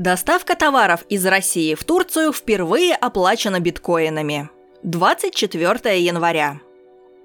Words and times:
Доставка 0.00 0.56
товаров 0.56 1.04
из 1.10 1.26
России 1.26 1.74
в 1.74 1.84
Турцию 1.84 2.32
впервые 2.32 2.94
оплачена 2.94 3.60
биткоинами. 3.60 4.48
24 4.82 6.02
января. 6.02 6.58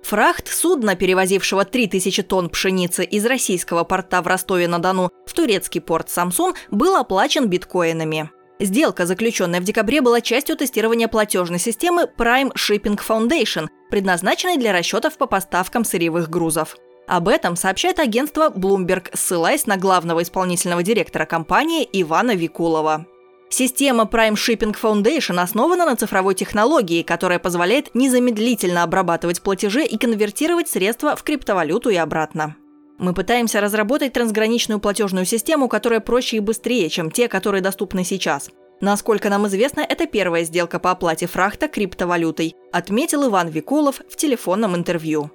Фрахт 0.03 0.49
судна, 0.49 0.97
перевозившего 0.97 1.63
3000 1.63 2.23
тонн 2.23 2.49
пшеницы 2.49 3.05
из 3.05 3.25
российского 3.25 3.85
порта 3.85 4.21
в 4.21 4.27
Ростове-на-Дону 4.27 5.09
в 5.25 5.31
турецкий 5.31 5.79
порт 5.79 6.09
Самсун, 6.09 6.53
был 6.69 6.97
оплачен 6.97 7.47
биткоинами. 7.47 8.29
Сделка, 8.59 9.05
заключенная 9.05 9.61
в 9.61 9.63
декабре, 9.63 10.01
была 10.01 10.19
частью 10.19 10.57
тестирования 10.57 11.07
платежной 11.07 11.59
системы 11.59 12.09
Prime 12.17 12.51
Shipping 12.55 12.99
Foundation, 12.99 13.69
предназначенной 13.89 14.57
для 14.57 14.73
расчетов 14.73 15.17
по 15.17 15.27
поставкам 15.27 15.85
сырьевых 15.85 16.29
грузов. 16.29 16.75
Об 17.07 17.27
этом 17.27 17.55
сообщает 17.55 17.99
агентство 17.99 18.49
Bloomberg, 18.49 19.09
ссылаясь 19.13 19.67
на 19.67 19.77
главного 19.77 20.23
исполнительного 20.23 20.81
директора 20.81 21.25
компании 21.25 21.87
Ивана 21.91 22.35
Викулова. 22.35 23.05
Система 23.49 24.03
Prime 24.05 24.33
Shipping 24.33 24.75
Foundation 24.75 25.39
основана 25.39 25.85
на 25.85 25.95
цифровой 25.95 26.33
технологии, 26.33 27.03
которая 27.03 27.37
позволяет 27.37 27.93
незамедлительно 27.93 28.83
обрабатывать 28.83 29.41
платежи 29.41 29.85
и 29.85 29.97
конвертировать 29.97 30.67
средства 30.67 31.15
в 31.15 31.23
криптовалюту 31.23 31.89
и 31.89 31.95
обратно. 31.95 32.55
Мы 32.97 33.13
пытаемся 33.13 33.61
разработать 33.61 34.13
трансграничную 34.13 34.79
платежную 34.79 35.25
систему, 35.25 35.69
которая 35.69 35.99
проще 35.99 36.37
и 36.37 36.39
быстрее, 36.39 36.89
чем 36.89 37.11
те, 37.11 37.27
которые 37.27 37.61
доступны 37.61 38.03
сейчас. 38.03 38.49
Насколько 38.81 39.29
нам 39.29 39.47
известно, 39.47 39.81
это 39.81 40.05
первая 40.05 40.43
сделка 40.43 40.79
по 40.79 40.91
оплате 40.91 41.27
фрахта 41.27 41.67
криптовалютой, 41.67 42.55
отметил 42.73 43.27
Иван 43.29 43.49
Викулов 43.49 44.01
в 44.09 44.15
телефонном 44.15 44.75
интервью. 44.75 45.29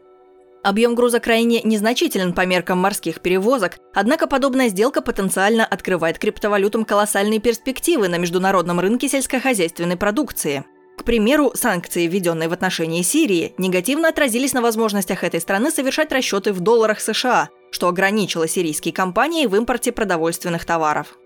Объем 0.63 0.95
груза 0.95 1.21
крайне 1.21 1.63
незначителен 1.63 2.35
по 2.35 2.45
меркам 2.45 2.79
морских 2.79 3.21
перевозок, 3.21 3.79
однако 3.95 4.27
подобная 4.27 4.69
сделка 4.69 5.01
потенциально 5.01 5.65
открывает 5.65 6.19
криптовалютам 6.19 6.85
колоссальные 6.85 7.41
перспективы 7.41 8.09
на 8.09 8.19
международном 8.19 8.79
рынке 8.79 9.09
сельскохозяйственной 9.09 9.97
продукции. 9.97 10.65
К 10.99 11.05
примеру, 11.05 11.53
санкции, 11.55 12.07
введенные 12.07 12.51
в 12.51 12.53
отношении 12.53 13.01
Сирии, 13.01 13.55
негативно 13.57 14.09
отразились 14.09 14.53
на 14.53 14.61
возможностях 14.61 15.25
этой 15.25 15.41
страны 15.41 15.71
совершать 15.71 16.13
расчеты 16.13 16.53
в 16.53 16.61
долларах 16.61 17.01
США, 17.01 17.49
что 17.71 17.89
ограничило 17.89 18.47
сирийские 18.47 18.93
компании 18.93 19.47
в 19.47 19.57
импорте 19.57 19.93
продовольственных 19.93 20.67
товаров. 20.67 21.20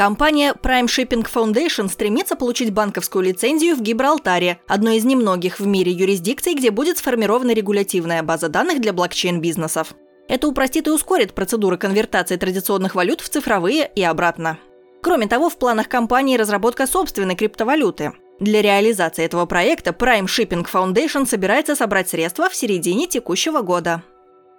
Компания 0.00 0.54
Prime 0.54 0.86
Shipping 0.86 1.28
Foundation 1.30 1.90
стремится 1.90 2.34
получить 2.34 2.72
банковскую 2.72 3.22
лицензию 3.22 3.76
в 3.76 3.82
Гибралтаре, 3.82 4.58
одной 4.66 4.96
из 4.96 5.04
немногих 5.04 5.60
в 5.60 5.66
мире 5.66 5.92
юрисдикций, 5.92 6.54
где 6.54 6.70
будет 6.70 6.96
сформирована 6.96 7.50
регулятивная 7.50 8.22
база 8.22 8.48
данных 8.48 8.80
для 8.80 8.94
блокчейн-бизнесов. 8.94 9.92
Это 10.26 10.48
упростит 10.48 10.86
и 10.86 10.90
ускорит 10.90 11.34
процедуры 11.34 11.76
конвертации 11.76 12.36
традиционных 12.36 12.94
валют 12.94 13.20
в 13.20 13.28
цифровые 13.28 13.90
и 13.94 14.02
обратно. 14.02 14.56
Кроме 15.02 15.26
того, 15.26 15.50
в 15.50 15.58
планах 15.58 15.90
компании 15.90 16.38
разработка 16.38 16.86
собственной 16.86 17.36
криптовалюты. 17.36 18.14
Для 18.38 18.62
реализации 18.62 19.26
этого 19.26 19.44
проекта 19.44 19.90
Prime 19.90 20.24
Shipping 20.24 20.66
Foundation 20.66 21.26
собирается 21.26 21.76
собрать 21.76 22.08
средства 22.08 22.48
в 22.48 22.54
середине 22.54 23.06
текущего 23.06 23.60
года. 23.60 24.02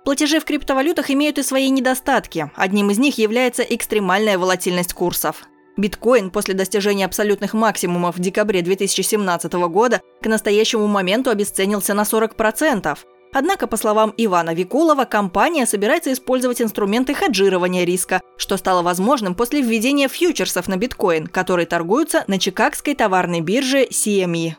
Платежи 0.04 0.40
в 0.40 0.46
криптовалютах 0.46 1.12
имеют 1.12 1.38
и 1.38 1.44
свои 1.44 1.70
недостатки. 1.70 2.52
Одним 2.56 2.90
из 2.90 2.98
них 2.98 3.18
является 3.20 3.62
экстремальная 3.62 4.38
волатильность 4.38 4.94
курсов. 4.94 5.44
Биткоин 5.78 6.32
после 6.32 6.54
достижения 6.54 7.06
абсолютных 7.06 7.54
максимумов 7.54 8.18
в 8.18 8.20
декабре 8.20 8.62
2017 8.62 9.54
года 9.54 10.02
к 10.22 10.26
настоящему 10.26 10.88
моменту 10.88 11.30
обесценился 11.30 11.94
на 11.94 12.02
40%. 12.02 12.98
Однако, 13.34 13.68
по 13.68 13.78
словам 13.78 14.14
Ивана 14.18 14.54
Викулова, 14.54 15.06
компания 15.06 15.66
собирается 15.66 16.12
использовать 16.12 16.62
инструменты 16.62 17.14
хеджирования 17.14 17.86
риска, 17.86 18.20
что 18.38 18.58
стало 18.58 18.82
возможным 18.82 19.36
после 19.36 19.62
введения 19.62 20.10
фьючерсов 20.10 20.68
на 20.68 20.76
биткоин, 20.76 21.28
которые 21.28 21.66
торгуются 21.66 22.26
на 22.28 22.40
Чикагской 22.40 22.94
товарной 22.94 23.40
бирже 23.40 23.86
CME. 23.86 24.56